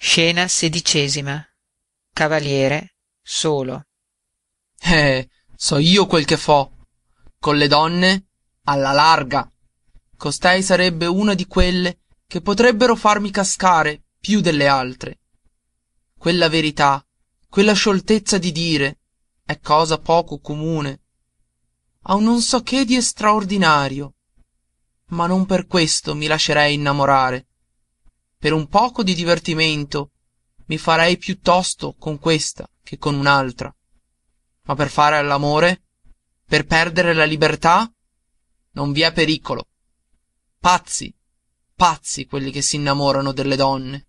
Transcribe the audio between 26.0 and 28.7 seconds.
mi lascerei innamorare per un